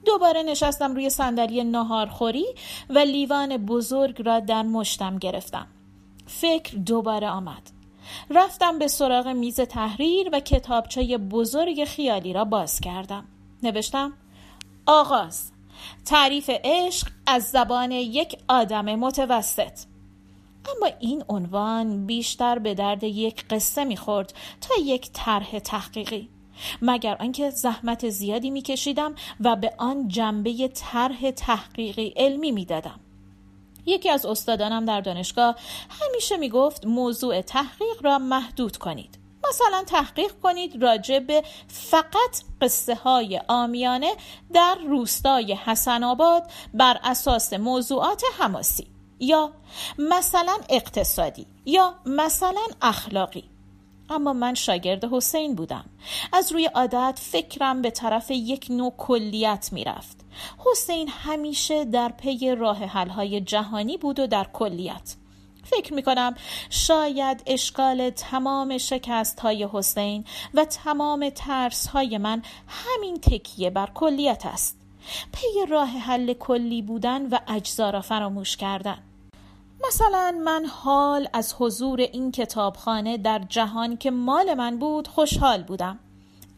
دوباره 0.05 0.43
نشستم 0.43 0.96
روی 0.96 1.10
صندلی 1.10 1.63
ناهارخوری 1.63 2.46
و 2.89 3.00
لیوان 3.00 3.57
بزرگ 3.57 4.22
را 4.25 4.39
در 4.39 4.63
مشتم 4.63 5.17
گرفتم. 5.17 5.67
فکر 6.27 6.77
دوباره 6.77 7.29
آمد. 7.29 7.76
رفتم 8.30 8.80
به 8.80 8.88
سراغ 8.88 9.28
میز 9.28 9.60
تحریر 9.60 10.30
و 10.34 10.40
کتابچه 10.40 11.18
بزرگ 11.18 11.86
خیالی 11.86 12.34
را 12.34 12.46
باز 12.46 12.80
کردم. 12.80 13.26
نوشتم 13.64 14.14
آغاز 14.86 15.52
تعریف 16.06 16.50
عشق 16.64 17.08
از 17.28 17.44
زبان 17.44 17.92
یک 17.92 18.38
آدم 18.48 18.96
متوسط. 18.96 19.80
اما 20.78 20.92
این 21.00 21.24
عنوان 21.30 22.06
بیشتر 22.06 22.60
به 22.60 22.74
درد 22.74 23.04
یک 23.04 23.46
قصه 23.50 23.84
می‌خورد 23.84 24.34
تا 24.62 24.74
یک 24.84 25.10
طرح 25.14 25.60
تحقیقی. 25.60 26.30
مگر 26.82 27.18
آنکه 27.20 27.50
زحمت 27.50 28.10
زیادی 28.10 28.50
میکشیدم 28.50 29.16
و 29.40 29.56
به 29.56 29.74
آن 29.78 30.08
جنبه 30.08 30.68
طرح 30.68 31.32
تحقیقی 31.32 32.14
علمی 32.16 32.52
می‌دادم. 32.52 33.00
یکی 33.88 34.10
از 34.10 34.25
استادانم 34.25 34.86
در 34.86 35.01
دانشگاه 35.01 35.56
همیشه 36.01 36.38
می‌گفت 36.38 36.86
موضوع 36.86 37.41
تحقیق 37.41 38.03
را 38.03 38.20
محدود 38.20 38.77
کنید. 38.77 39.20
مثلا 39.50 39.84
تحقیق 39.88 40.32
کنید 40.44 40.84
راجع 40.84 41.20
به 41.20 41.44
فقط 41.67 42.41
قصه 42.62 42.96
های 42.96 43.41
آمیانه 43.48 44.15
در 44.53 44.75
روستای 44.88 45.53
حسن 45.53 46.03
آباد 46.03 46.44
بر 46.74 47.00
اساس 47.03 47.53
موضوعات 47.53 48.24
حماسی 48.39 48.88
یا 49.20 49.51
مثلا 50.00 50.58
اقتصادی 50.70 51.48
یا 51.65 51.94
مثلا 52.06 52.62
اخلاقی. 52.82 53.57
اما 54.10 54.34
من 54.34 54.54
شاگرد 54.54 55.06
حسین 55.06 55.56
بودم. 55.56 55.86
از 56.34 56.52
روی 56.52 56.66
عادت 56.66 57.20
فکرم 57.22 57.82
به 57.82 57.92
طرف 57.92 58.32
یک 58.32 58.68
نوع 58.70 58.94
کلیت 58.98 59.70
می‌رفت. 59.72 60.26
حسین 60.58 61.08
همیشه 61.08 61.86
در 61.86 62.10
پی 62.10 62.56
راه 62.56 62.78
حلهای 62.78 63.42
جهانی 63.42 63.98
بود 63.98 64.20
و 64.20 64.28
در 64.28 64.48
کلیت. 64.54 65.16
فکر 65.64 65.94
می 65.94 66.04
کنم 66.04 66.36
شاید 66.70 67.44
اشکال 67.46 68.10
تمام 68.10 68.78
شکست 68.78 69.40
های 69.40 69.68
حسین 69.72 70.26
و 70.54 70.66
تمام 70.66 71.30
ترس 71.30 71.88
های 71.88 72.18
من 72.18 72.42
همین 72.68 73.20
تکیه 73.20 73.70
بر 73.70 73.90
کلیت 73.94 74.46
است. 74.46 74.78
پی 75.34 75.66
راه 75.70 75.90
حل 75.90 76.34
کلی 76.34 76.82
بودن 76.82 77.26
و 77.26 77.40
اجزا 77.48 77.90
را 77.90 78.02
فراموش 78.02 78.58
کردن. 78.58 79.04
مثلا 79.88 80.41
من 80.46 80.65
حال 80.65 81.27
از 81.34 81.55
حضور 81.60 82.01
این 82.01 82.31
کتابخانه 82.31 83.17
در 83.17 83.39
جهان 83.50 83.98
که 83.98 84.12
مال 84.12 84.53
من 84.53 84.79
بود 84.79 85.07
خوشحال 85.07 85.63
بودم. 85.63 86.00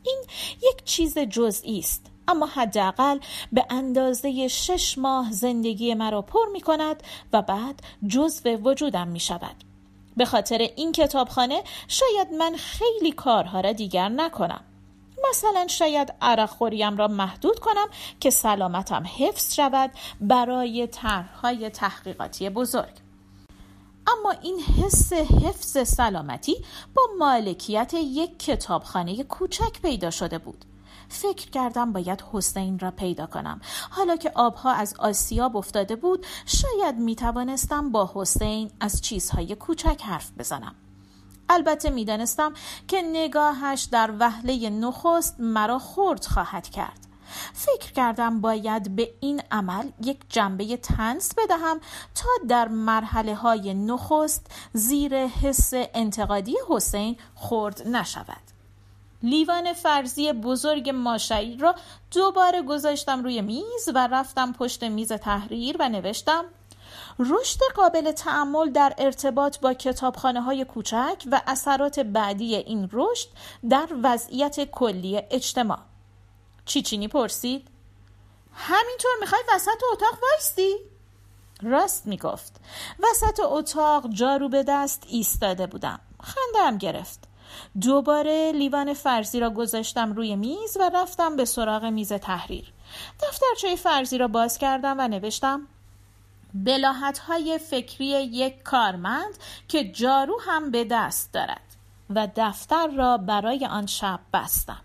این 0.03 0.23
یک 0.55 0.83
چیز 0.83 1.17
جزئی 1.17 1.79
است 1.79 2.05
اما 2.27 2.45
حداقل 2.45 3.19
به 3.51 3.65
اندازه 3.69 4.47
شش 4.47 4.97
ماه 4.97 5.31
زندگی 5.31 5.93
مرا 5.93 6.21
پر 6.21 6.45
می 6.53 6.61
کند 6.61 7.03
و 7.33 7.41
بعد 7.41 7.81
جزو 8.07 8.49
وجودم 8.49 9.07
می 9.07 9.19
شود. 9.19 9.55
به 10.17 10.25
خاطر 10.25 10.57
این 10.57 10.91
کتابخانه 10.91 11.63
شاید 11.87 12.33
من 12.33 12.55
خیلی 12.55 13.11
کارها 13.11 13.61
را 13.61 13.71
دیگر 13.71 14.09
نکنم. 14.09 14.61
مثلا 15.29 15.67
شاید 15.67 16.13
عرق 16.21 16.49
خوریم 16.49 16.97
را 16.97 17.07
محدود 17.07 17.59
کنم 17.59 17.87
که 18.19 18.29
سلامتم 18.29 19.03
حفظ 19.17 19.55
شود 19.55 19.91
برای 20.21 20.87
طرحهای 20.87 21.69
تحقیقاتی 21.69 22.49
بزرگ. 22.49 23.08
اما 24.17 24.31
این 24.31 24.59
حس 24.59 25.13
حفظ 25.13 25.87
سلامتی 25.87 26.65
با 26.95 27.01
مالکیت 27.19 27.93
یک 27.93 28.39
کتابخانه 28.39 29.23
کوچک 29.23 29.81
پیدا 29.81 30.11
شده 30.11 30.37
بود. 30.37 30.65
فکر 31.09 31.49
کردم 31.49 31.93
باید 31.93 32.23
حسین 32.33 32.79
را 32.79 32.91
پیدا 32.91 33.25
کنم. 33.25 33.61
حالا 33.89 34.15
که 34.15 34.31
آبها 34.35 34.71
از 34.71 34.95
آسیاب 34.99 35.57
افتاده 35.57 35.95
بود 35.95 36.25
شاید 36.45 36.95
می 36.95 37.15
توانستم 37.15 37.91
با 37.91 38.11
حسین 38.13 38.71
از 38.79 39.01
چیزهای 39.01 39.55
کوچک 39.55 40.01
حرف 40.03 40.31
بزنم. 40.39 40.75
البته 41.49 41.89
می‌دانستم 41.89 42.53
که 42.87 43.01
نگاهش 43.01 43.83
در 43.91 44.13
وهله 44.19 44.69
نخست 44.69 45.39
مرا 45.39 45.79
خورد 45.79 46.25
خواهد 46.25 46.69
کرد. 46.69 47.08
فکر 47.53 47.91
کردم 47.91 48.41
باید 48.41 48.95
به 48.95 49.13
این 49.19 49.41
عمل 49.51 49.89
یک 50.03 50.17
جنبه 50.29 50.77
تنس 50.77 51.31
بدهم 51.37 51.79
تا 52.15 52.29
در 52.49 52.67
مرحله 52.67 53.35
های 53.35 53.73
نخست 53.73 54.51
زیر 54.73 55.15
حس 55.15 55.71
انتقادی 55.73 56.55
حسین 56.69 57.17
خورد 57.35 57.87
نشود. 57.87 58.41
لیوان 59.23 59.73
فرضی 59.73 60.33
بزرگ 60.33 60.89
ماشایی 60.89 61.57
را 61.57 61.75
دوباره 62.11 62.61
گذاشتم 62.61 63.23
روی 63.23 63.41
میز 63.41 63.89
و 63.95 64.07
رفتم 64.07 64.53
پشت 64.53 64.83
میز 64.83 65.11
تحریر 65.11 65.75
و 65.79 65.89
نوشتم 65.89 66.45
رشد 67.19 67.59
قابل 67.75 68.11
تعمل 68.11 68.71
در 68.71 68.93
ارتباط 68.97 69.59
با 69.59 69.73
کتابخانه 69.73 70.41
های 70.41 70.65
کوچک 70.65 71.23
و 71.31 71.41
اثرات 71.47 71.99
بعدی 71.99 72.55
این 72.55 72.89
رشد 72.93 73.27
در 73.69 73.87
وضعیت 74.03 74.71
کلی 74.71 75.21
اجتماع. 75.31 75.79
چیچینی 76.69 77.07
پرسید 77.07 77.67
همینطور 78.53 79.11
می‌خوای 79.19 79.41
وسط 79.55 79.83
اتاق 79.93 80.19
وایستی؟ 80.23 80.75
راست 81.61 82.07
می‌گفت. 82.07 82.61
وسط 82.99 83.39
اتاق 83.43 84.09
جارو 84.09 84.49
به 84.49 84.63
دست 84.67 85.03
ایستاده 85.07 85.67
بودم. 85.67 85.99
خندم 86.23 86.77
گرفت. 86.77 87.23
دوباره 87.81 88.51
لیوان 88.51 88.93
فرزی 88.93 89.39
را 89.39 89.49
گذاشتم 89.49 90.13
روی 90.13 90.35
میز 90.35 90.77
و 90.79 90.89
رفتم 90.93 91.35
به 91.35 91.45
سراغ 91.45 91.85
میز 91.85 92.13
تحریر. 92.13 92.73
دفترچه 93.23 93.75
فرزی 93.75 94.17
را 94.17 94.27
باز 94.27 94.57
کردم 94.57 94.95
و 94.99 95.07
نوشتم 95.07 95.67
بلاحت 96.53 97.19
های 97.19 97.57
فکری 97.57 98.05
یک 98.05 98.63
کارمند 98.63 99.37
که 99.67 99.91
جارو 99.91 100.39
هم 100.41 100.71
به 100.71 100.83
دست 100.83 101.33
دارد 101.33 101.75
و 102.09 102.27
دفتر 102.35 102.87
را 102.87 103.17
برای 103.17 103.65
آن 103.65 103.85
شب 103.85 104.19
بستم. 104.33 104.81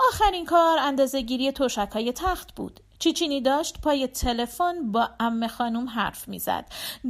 آخرین 0.00 0.44
کار 0.44 0.78
اندازه 0.78 1.20
گیری 1.20 1.52
توشک 1.52 1.88
های 1.92 2.12
تخت 2.12 2.54
بود. 2.54 2.80
چیچینی 2.98 3.40
داشت 3.40 3.80
پای 3.80 4.06
تلفن 4.06 4.92
با 4.92 5.10
ام 5.20 5.46
خانم 5.46 5.88
حرف 5.88 6.28
می‌زد. 6.28 6.64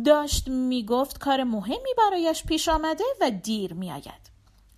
داشت 0.05 0.49
می‌گفت 0.49 1.19
کار 1.19 1.45
مهمی 1.45 1.95
برایش 1.99 2.45
پیش 2.45 2.69
آمده 2.69 3.05
و 3.21 3.31
دیر 3.31 3.75
میآید. 3.75 4.29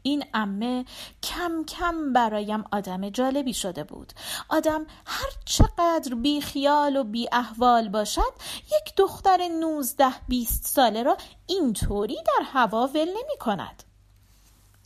این 0.03 0.25
امه 0.35 0.85
کم 1.23 1.65
کم 1.65 2.13
برایم 2.13 2.65
آدم 2.73 3.11
جالبی 3.11 3.55
شده 3.55 3.85
بود. 3.85 4.13
آدم 4.49 4.87
هر 5.07 5.31
چقدر 5.45 6.15
بی 6.15 6.41
خیال 6.41 6.97
و 6.97 7.05
بی 7.05 7.29
احوال 7.33 7.89
باشد 7.89 8.33
یک 8.65 8.97
دختر 8.97 9.49
نوزده 9.49 10.13
بیست 10.29 10.67
ساله 10.67 11.03
را 11.03 11.17
اینطوری 11.47 12.17
در 12.17 12.45
هوا 12.45 12.87
ول 12.87 13.09
نمی 13.09 13.39
کند 13.41 13.83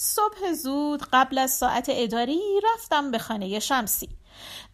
صبح 0.05 0.53
زود 0.53 1.03
قبل 1.13 1.39
از 1.39 1.51
ساعت 1.51 1.87
اداری 1.89 2.41
رفتم 2.65 3.11
به 3.11 3.19
خانه 3.19 3.59
شمسی. 3.59 4.09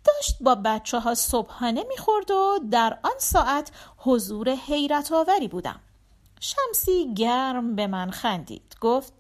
داشت 0.05 0.37
با 0.41 0.55
بچه 0.55 0.99
ها 0.99 1.15
صبحانه 1.15 1.85
می‌خورد 1.89 2.31
و 2.31 2.59
در 2.71 2.99
آن 3.03 3.19
ساعت 3.19 3.71
حضور 3.97 4.51
حیرت 4.51 5.13
آوری 5.13 5.49
بودم. 5.49 5.81
شمسی 6.41 7.15
گرم 7.15 7.77
به 7.77 7.87
من 7.87 8.11
خندید. 8.11 8.77
گفت 8.81 9.13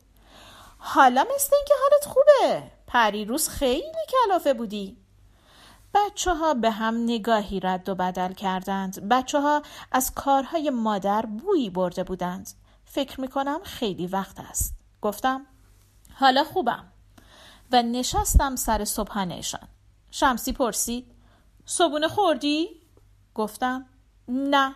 حالا 0.78 1.26
مثل 1.34 1.56
اینکه 1.56 1.74
حالت 1.82 2.04
خوبه. 2.04 2.70
پریروز 2.86 3.48
خیلی 3.48 4.06
کلافه 4.08 4.54
بودی. 4.54 4.96
بچه 5.94 6.34
ها 6.34 6.54
به 6.54 6.70
هم 6.70 6.94
نگاهی 7.04 7.60
رد 7.60 7.88
و 7.88 7.94
بدل 7.94 8.32
کردند. 8.32 9.08
بچه 9.08 9.40
ها 9.40 9.62
از 9.92 10.14
کارهای 10.14 10.70
مادر 10.70 11.26
بویی 11.26 11.70
برده 11.70 12.04
بودند. 12.04 12.50
فکر 12.84 13.20
می‌کنم 13.20 13.60
خیلی 13.64 14.06
وقت 14.06 14.40
است. 14.40 14.74
گفتم 15.02 15.46
حالا 16.20 16.44
خوبم. 16.44 16.92
و 17.72 17.82
نشستم 17.82 18.56
سر 18.56 18.84
صبحانهشان. 18.84 19.68
شمسی 20.10 20.52
پرسید 20.52 21.06
صبونه 21.64 22.08
خوردی؟ 22.08 22.68
گفتم 23.34 23.86
نه. 24.28 24.74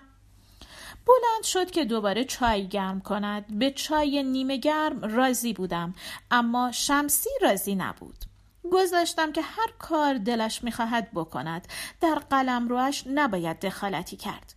بلند 1.06 1.44
شد 1.44 1.70
که 1.70 1.84
دوباره 1.84 2.24
چای 2.24 2.68
گرم 2.68 3.00
کند. 3.00 3.58
به 3.58 3.70
چای 3.70 4.22
نیمه 4.22 4.56
گرم 4.56 5.00
راضی 5.00 5.52
بودم 5.52 5.94
اما 6.30 6.72
شمسی 6.72 7.30
راضی 7.42 7.74
نبود. 7.74 8.24
گذاشتم 8.72 9.32
که 9.32 9.42
هر 9.42 9.72
کار 9.78 10.14
دلش 10.18 10.64
می‌خواهد 10.64 11.10
بکند. 11.14 11.68
در 12.00 12.14
قلم 12.14 12.68
روش 12.68 13.04
نباید 13.06 13.60
دخالتی 13.60 14.16
کرد. 14.16 14.54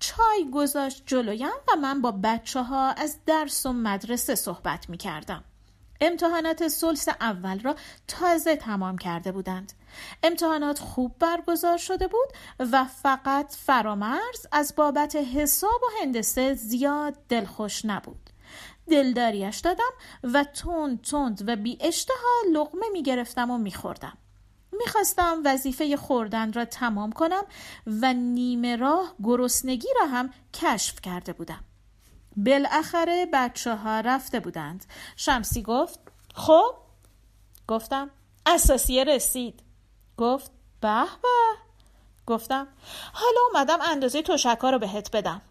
چای 0.00 0.50
گذاشت 0.52 1.02
جلویم 1.06 1.50
و 1.68 1.76
من 1.76 2.02
با 2.02 2.10
بچه 2.22 2.62
ها 2.62 2.90
از 2.90 3.18
درس 3.26 3.66
و 3.66 3.72
مدرسه 3.72 4.34
صحبت 4.34 4.90
می 4.90 4.96
کردم. 4.96 5.44
امتحانات 6.00 6.68
سلس 6.68 7.08
اول 7.08 7.60
را 7.60 7.74
تازه 8.08 8.56
تمام 8.56 8.98
کرده 8.98 9.32
بودند. 9.32 9.72
امتحانات 10.22 10.78
خوب 10.78 11.18
برگزار 11.18 11.76
شده 11.78 12.06
بود 12.06 12.28
و 12.58 12.84
فقط 12.84 13.54
فرامرز 13.54 14.46
از 14.52 14.74
بابت 14.76 15.16
حساب 15.16 15.80
و 15.82 16.02
هندسه 16.02 16.54
زیاد 16.54 17.16
دلخوش 17.28 17.84
نبود. 17.84 18.30
دلداریش 18.88 19.58
دادم 19.58 19.92
و 20.22 20.44
تند 20.44 21.00
تند 21.02 21.48
و 21.48 21.56
بی 21.56 21.78
اشتها 21.80 22.42
لغمه 22.52 22.88
می 22.92 23.02
گرفتم 23.02 23.50
و 23.50 23.58
می 23.58 23.72
خوردم. 23.72 24.18
می‌خواستم 24.72 25.42
وظیفه 25.44 25.96
خوردن 25.96 26.52
را 26.52 26.64
تمام 26.64 27.12
کنم 27.12 27.42
و 27.86 28.12
نیمه 28.12 28.76
راه 28.76 29.14
گرسنگی 29.22 29.88
را 30.00 30.06
هم 30.06 30.30
کشف 30.54 31.00
کرده 31.00 31.32
بودم. 31.32 31.64
بالاخره 32.36 33.26
بچه 33.32 33.74
ها 33.74 34.00
رفته 34.00 34.40
بودند. 34.40 34.84
شمسی 35.16 35.62
گفت 35.62 35.98
خب؟ 36.34 36.74
گفتم 37.68 38.10
اساسیه 38.46 39.04
رسید. 39.04 39.62
گفت 40.16 40.50
به 40.80 41.04
به. 41.22 41.56
گفتم 42.26 42.68
حالا 43.12 43.40
اومدم 43.52 43.78
اندازه 43.90 44.22
تشکا 44.22 44.70
رو 44.70 44.78
بهت 44.78 45.10
بدم. 45.10 45.42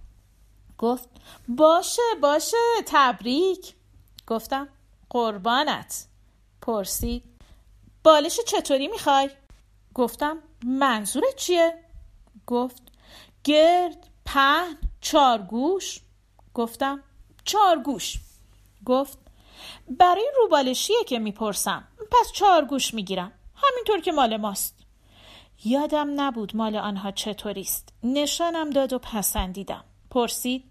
گفت 0.77 1.09
باشه 1.47 2.01
باشه 2.21 2.57
تبریک. 2.85 3.75
گفتم 4.27 4.67
قربانت. 5.09 6.05
پرسید 6.61 7.23
بالش 8.03 8.39
چطوری 8.47 8.87
می‌خوای؟ 8.87 9.29
گفتم 9.93 10.37
منظورت 10.63 11.35
چیه؟ 11.35 11.83
گفت 12.47 12.83
گرد 13.43 14.09
پهن 14.25 14.77
چارگوش. 15.01 15.99
گفتم 16.59 17.03
چارگوش 17.43 18.17
گفت 18.85 19.17
برای 19.89 20.31
روبالشیه 20.37 21.03
که 21.07 21.19
می‌پرسم. 21.19 21.87
پس 22.11 22.31
چارگوش 22.31 22.93
می‌گیرم. 22.93 23.31
همینطور 23.55 23.99
که 23.99 24.11
مال 24.11 24.37
ماست. 24.37 24.75
یادم 25.65 26.21
نبود 26.21 26.55
مال 26.55 26.75
آنها 26.75 27.11
چطوریست. 27.11 27.89
نشانم 28.03 28.69
داد 28.69 28.93
و 28.93 28.99
پسندیدم. 28.99 29.83
پرسید 30.11 30.63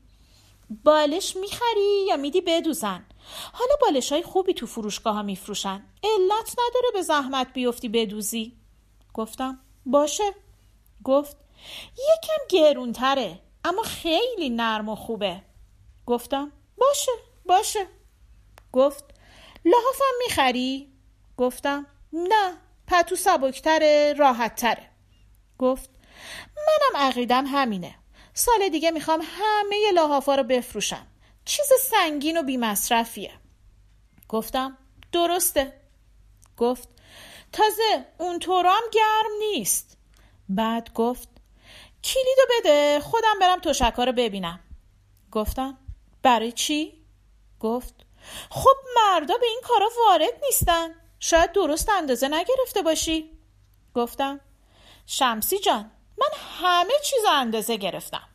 بالش 0.85 1.37
می‌خری 1.37 2.07
یا 2.09 2.17
میدی 2.17 2.41
بدوزن؟ 2.41 3.07
حالا 3.53 3.75
بالش 3.81 4.13
های 4.13 4.23
خوبی 4.23 4.55
تو 4.55 4.67
فروشگاه 4.67 5.15
ها 5.15 5.23
میفروشن. 5.23 5.85
علت 6.03 6.57
نداره 6.59 6.91
به 6.95 7.03
زحمت 7.03 7.53
بیفتی 7.53 7.89
بدوزی. 7.89 8.57
گفتم 9.15 9.61
باشه. 9.87 10.35
گفت 11.05 11.37
یکم 11.93 12.59
گرونتره 12.59 13.41
اما 13.65 13.83
خیلی 13.83 14.51
نرم 14.51 14.89
و 14.89 14.95
خوبه. 14.95 15.48
گفتم 16.09 16.53
باشه 16.77 17.13
باشه. 17.47 17.87
گفت 18.73 19.05
لحافم 19.65 20.15
می‌خری؟ 20.25 20.93
گفتم 21.37 21.87
نه 22.13 22.57
پتو 22.87 23.17
سبکتره 23.17 24.15
راحتتره. 24.19 24.91
گفت 25.59 25.91
منم 26.57 27.03
عقیدم 27.03 27.47
همینه. 27.47 27.95
سال 28.35 28.69
دیگه 28.69 28.91
می‌خوام 28.91 29.21
همه 29.25 29.91
لحافا 29.95 30.35
رو 30.35 30.43
بفروشم. 30.43 31.07
چیز 31.45 31.67
سنگین 31.91 32.37
و 32.37 32.43
بیمصرفیه. 32.43 33.33
گفتم 34.29 34.79
درسته. 35.13 35.81
گفت 36.57 36.89
تازه 37.53 38.07
اون 38.19 38.39
هم 38.49 38.83
گرم 38.93 39.33
نیست. 39.39 39.97
بعد 40.49 40.93
گفت 40.93 41.29
کلیدو 42.05 42.43
بده 42.59 43.01
خودم 43.01 43.39
برم 43.41 43.61
تشکا 43.61 44.05
رو 44.05 44.13
ببینم. 44.13 44.61
گفتم 45.33 45.79
برای 46.23 46.53
چی؟ 46.53 47.05
گفت. 47.61 47.95
خب 48.51 48.77
مردا 48.97 49.35
به 49.37 49.47
این 49.47 49.61
کارا 49.65 49.89
وارد 50.07 50.45
نیستن. 50.45 50.95
شاید 51.21 51.53
درست 51.53 51.89
اندازه 51.89 52.29
نگرفته 52.29 52.83
باشی. 52.83 53.39
گفتم. 53.95 54.41
شمسی 55.07 55.59
جان 55.59 55.91
من 56.19 56.29
همه 56.61 56.93
چیز 57.05 57.25
اندازه 57.31 57.77
گرفتم. 57.77 58.29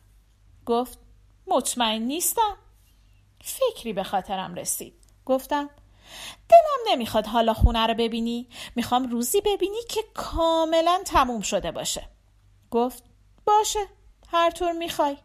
گفت. 0.66 0.98
مطمئن 1.46 2.02
نیستم. 2.02 2.58
فکری 3.44 3.92
به 3.92 4.02
خاطرم 4.02 4.54
رسید. 4.54 4.94
گفتم. 5.26 5.70
دلم 6.48 6.92
نمی‌خواد 6.92 7.26
حالا 7.26 7.54
خونه 7.54 7.86
رو 7.86 7.94
ببینی. 7.94 8.48
می‌خوام 8.76 9.08
روزی 9.08 9.40
ببینی 9.40 9.82
که 9.88 10.02
کاملا 10.14 11.02
تموم 11.06 11.40
شده 11.40 11.70
باشه. 11.70 12.08
گفت. 12.70 13.04
باشه. 13.44 13.86
هر 14.28 14.50
طور 14.50 14.72
می‌خوای. 14.72 15.16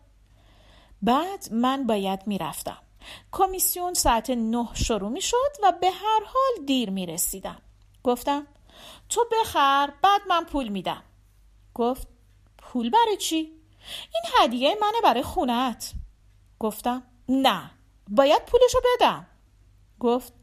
بعد 1.01 1.47
من 1.51 1.88
باید 1.88 2.27
می‌رفتم. 2.27 2.77
کمیسیون 3.31 3.93
ساعت 3.93 4.29
نه 4.29 4.67
شروع 4.73 5.09
می 5.09 5.21
شد 5.21 5.51
و 5.63 5.71
به 5.81 5.91
هر 5.91 6.21
حال 6.25 6.65
دیر 6.65 6.89
می 6.89 7.05
رسیدم 7.05 7.62
گفتم 8.03 8.47
تو 9.09 9.25
بخر 9.31 9.93
بعد 10.01 10.21
من 10.29 10.43
پول 10.43 10.67
میدم. 10.67 11.03
گفت 11.73 12.07
پول 12.57 12.89
برای 12.89 13.17
چی؟ 13.17 13.35
این 14.13 14.23
هدیه 14.39 14.77
منه 14.81 15.01
برای 15.03 15.23
خونت 15.23 15.91
گفتم 16.59 17.03
نه 17.29 17.71
باید 18.07 18.45
پولشو 18.45 18.79
بدم. 18.95 19.27
گفت 19.99 20.33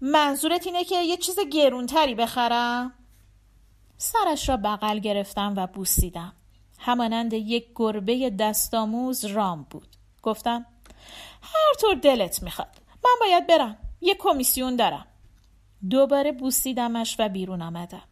منظورت 0.00 0.66
اینه 0.66 0.84
که 0.84 1.02
یه 1.02 1.16
چیز 1.16 1.40
گرونتری 1.52 2.14
بخرم؟ 2.14 2.92
سرش 3.98 4.48
را 4.48 4.56
بغل 4.56 4.98
گرفتم 4.98 5.54
و 5.56 5.66
بوسیدم. 5.66 6.32
همانند 6.84 7.32
یک 7.32 7.66
گربه 7.74 8.30
دستاموز 8.30 9.24
رام 9.24 9.66
بود. 9.70 9.88
گفتم 10.22 10.66
هر 11.42 11.74
طور 11.80 11.94
دلت 11.94 12.42
می‌خواد. 12.42 12.76
من 13.04 13.10
باید 13.20 13.46
برم. 13.46 13.76
یه 14.00 14.14
کمیسیون 14.18 14.76
دارم. 14.76 15.06
دوباره 15.90 16.32
بوسیدمش 16.32 17.16
و 17.18 17.28
بیرون 17.28 17.62
آمدم. 17.62 18.02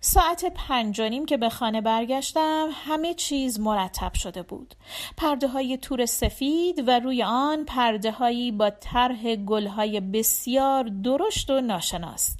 ساعت 0.00 0.44
پنجانیم 0.44 1.26
که 1.26 1.36
به 1.36 1.48
خانه 1.48 1.80
برگشتم 1.80 2.68
همه 2.72 3.14
چیز 3.14 3.60
مرتب 3.60 4.14
شده 4.14 4.42
بود. 4.42 4.74
پرده 5.16 5.48
های 5.48 5.76
تور 5.76 6.06
سفید 6.06 6.88
و 6.88 7.00
روی 7.00 7.22
آن 7.22 7.64
پرده 7.64 8.10
هایی 8.10 8.52
با 8.52 8.70
طرح 8.70 9.34
گل 9.36 9.66
های 9.66 10.00
بسیار 10.00 10.82
درشت 10.82 11.50
و 11.50 11.60
ناشناس. 11.60 12.36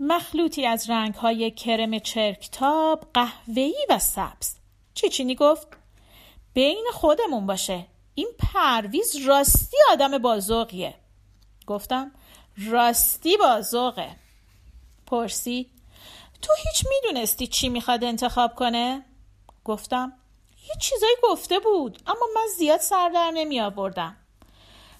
مخلوطی 0.00 0.66
از 0.66 0.90
رنگ 0.90 1.14
های 1.14 1.50
کرم 1.50 1.98
چرکتاب 1.98 3.04
قهوه‌ای 3.14 3.86
و 3.90 3.98
سبز. 3.98 4.57
چیچینی 4.98 5.34
گفت؟ 5.34 5.66
بین 6.54 6.86
خودمون 6.92 7.46
باشه. 7.46 7.86
این 8.14 8.28
پرویز 8.38 9.16
راستی 9.16 9.76
آدم 9.90 10.18
بازوقیه 10.18 10.94
گفتم 11.66 12.12
راستی 12.70 13.36
بازوقه 13.36 14.16
پرسی 15.06 15.70
تو 16.42 16.52
هیچ 16.54 16.86
می‌دونستی 16.88 17.46
چی 17.46 17.68
می‌خواد 17.68 18.04
انتخاب 18.04 18.54
کنه؟ 18.54 19.04
گفتم 19.64 20.12
یه 20.68 20.74
چیزایی 20.80 21.16
گفته 21.22 21.58
بود 21.58 21.98
اما 22.06 22.26
من 22.34 22.46
زیاد 22.58 22.80
سردر 22.80 23.30
نمی 23.30 23.60
آوردم 23.60 24.16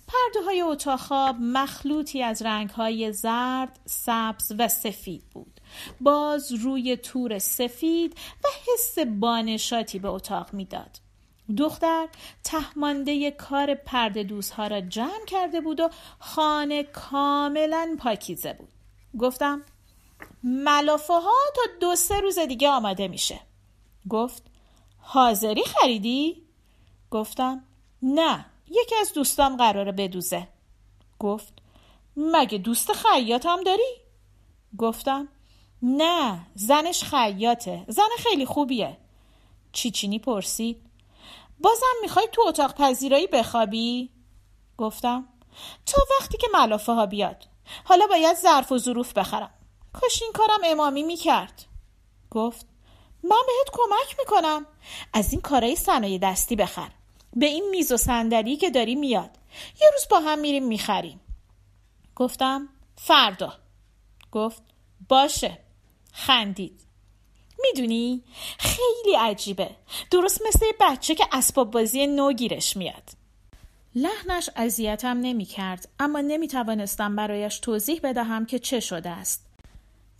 پرده 0.08 0.44
های 0.44 0.60
اتاق 0.60 1.00
خواب 1.00 1.36
مخلوطی 1.40 2.22
از 2.22 2.42
رنگ 2.42 2.70
های 2.70 3.12
زرد، 3.12 3.78
سبز 3.84 4.52
و 4.58 4.68
سفید 4.68 5.24
بود. 5.30 5.60
باز 6.00 6.52
روی 6.52 6.96
تور 6.96 7.38
سفید 7.38 8.16
و 8.44 8.48
حس 8.66 8.98
بانشاتی 8.98 9.98
به 9.98 10.08
اتاق 10.08 10.54
می‌داد. 10.54 10.90
دختر 11.56 12.08
تهمانده 12.44 13.30
کار 13.30 13.74
پرده 13.74 14.22
دوزها 14.22 14.66
را 14.66 14.80
جمع 14.80 15.24
کرده 15.26 15.60
بود 15.60 15.80
و 15.80 15.90
خانه 16.18 16.82
کاملا 16.82 17.96
پاکیزه 17.98 18.52
بود. 18.52 18.68
گفتم 19.18 19.62
ملافه 20.42 21.14
ها 21.14 21.36
تا 21.54 21.62
دو 21.80 21.96
سه 21.96 22.20
روز 22.20 22.38
دیگه 22.38 22.68
آماده 22.68 23.08
میشه. 23.08 23.40
گفت 24.08 24.42
حاضری 24.98 25.62
خریدی؟ 25.64 26.42
گفتم 27.10 27.64
نه 28.02 28.46
یکی 28.70 28.94
از 29.00 29.12
دوستام 29.12 29.56
قراره 29.56 29.92
بدوزه. 29.92 30.48
گفت 31.18 31.52
مگه 32.16 32.58
دوست 32.58 32.92
خیاط 32.92 33.46
هم 33.46 33.62
داری؟ 33.62 33.96
گفتم 34.78 35.28
نه 35.82 36.46
زنش 36.54 37.04
خیاطه 37.04 37.84
زن 37.88 38.08
خیلی 38.18 38.46
خوبیه. 38.46 38.98
چیچینی 39.72 40.18
پرسید 40.18 40.82
بازم 41.60 41.96
می‌خوای 42.02 42.28
تو 42.32 42.42
اتاق 42.46 42.74
پذیرایی 42.74 43.26
بخوابی؟ 43.26 44.10
گفتم 44.78 45.28
تا 45.86 46.02
وقتی 46.20 46.38
که 46.38 46.46
ملافه 46.52 46.92
ها 46.92 47.06
بیاد. 47.06 47.44
حالا 47.84 48.06
باید 48.06 48.36
ظرف 48.36 48.72
و 48.72 48.78
ظروف 48.78 49.12
بخرم. 49.12 49.50
کاش 49.92 50.22
این 50.22 50.32
کارم 50.32 50.60
امامی 50.64 51.02
می‌کرد. 51.02 51.64
گفت 52.30 52.66
من 53.22 53.42
بهت 53.46 53.70
کمک 53.72 54.18
می‌کنم. 54.18 54.66
از 55.12 55.32
این 55.32 55.40
کارهای 55.40 55.76
صنایع 55.76 56.18
دستی 56.18 56.56
بخر. 56.56 56.90
به 57.36 57.46
این 57.46 57.70
میز 57.70 57.92
و 57.92 57.96
صندلی 57.96 58.56
که 58.56 58.70
داری 58.70 58.94
میاد. 58.94 59.30
یه 59.80 59.90
روز 59.92 60.06
با 60.10 60.20
هم 60.20 60.38
میریم 60.38 60.66
می‌خریم. 60.66 61.20
گفتم 62.16 62.68
فردا. 62.96 63.52
گفت 64.32 64.62
باشه. 65.08 65.58
خندید. 66.12 66.80
می‌دونی؟ 67.62 68.22
خیلی 68.58 69.16
عجیبه. 69.18 69.70
درست 70.10 70.42
مثل 70.46 70.66
بچه 70.80 71.14
که 71.14 71.24
اسباب 71.32 71.70
بازی 71.70 72.06
نو 72.06 72.32
گیرش 72.32 72.76
میاد. 72.76 73.10
لحنش 73.94 74.50
اذیتم 74.56 75.20
نمی‌کرد 75.20 75.88
اما 75.98 76.20
نمی‌توانستم 76.20 77.16
برایش 77.16 77.58
توضیح 77.58 78.00
بدهم 78.02 78.46
که 78.46 78.58
چه 78.58 78.80
شده 78.80 79.10
است. 79.10 79.46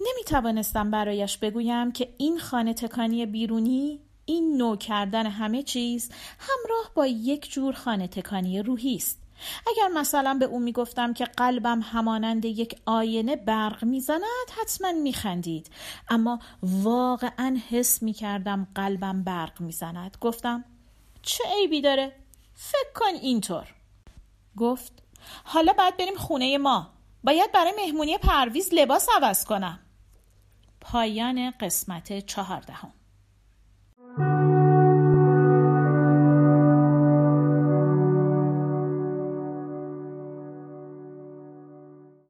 نمی 0.01 0.25
توانستم 0.25 0.91
برایش 0.91 1.39
بگویم 1.39 1.93
که 1.93 2.15
این 2.19 2.39
خانه 2.39 2.75
تکانی 2.75 3.27
بیرونی 3.27 4.01
این 4.29 4.57
نو 4.57 4.77
کردن 4.77 5.27
همه 5.27 5.63
چیز 5.63 6.11
همراه 6.39 6.91
با 6.95 7.07
یک 7.07 7.51
جور 7.51 7.75
خانه 7.75 8.09
تکانی 8.09 8.63
روحی 8.63 8.97
است. 8.97 9.23
اگر 9.67 9.89
مثلا 9.89 10.35
به 10.35 10.45
او 10.45 10.61
می‌گفتم 10.61 11.13
که 11.13 11.25
قلبم 11.25 11.81
همانند 11.81 12.45
یک 12.45 12.81
آینه 12.87 13.37
برق 13.37 13.85
می‌زند 13.85 14.21
حتما 14.61 14.93
میخندید. 14.93 15.71
اما 16.09 16.39
واقعا 16.63 17.59
حس 17.69 18.03
می‌کردم 18.03 18.69
قلبم 18.75 19.25
برق 19.25 19.61
می‌زند. 19.61 20.17
گفتم 20.21 20.65
چه 21.23 21.45
عیبی 21.57 21.81
داره؟ 21.81 22.13
فکر 22.55 22.93
کن 22.95 23.15
اینطور. 23.23 23.75
گفت 24.57 24.93
حالا 25.45 25.73
باید 25.73 25.97
بریم 25.97 26.17
خونه 26.17 26.59
ما. 26.59 26.91
باید 27.25 27.53
برای 27.53 27.73
مهمونی 27.77 28.19
پرویز 28.19 28.69
لباس 28.73 29.09
عوض 29.17 29.45
کنم. 29.45 29.79
پایان 30.81 31.51
قسمت 31.51 32.27
چهاردهم 32.27 32.93